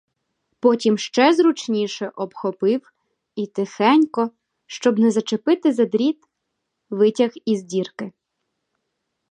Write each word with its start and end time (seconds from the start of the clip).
Потім 0.59 0.97
ще 0.97 1.33
зручніше 1.33 2.11
обхопив 2.15 2.91
і 3.35 3.47
тихенько, 3.47 4.31
щоб 4.65 4.99
не 4.99 5.11
зачепити 5.11 5.73
за 5.73 5.85
дріт, 5.85 6.23
витяг 6.89 7.31
із 7.45 7.63
дірки. 7.63 8.11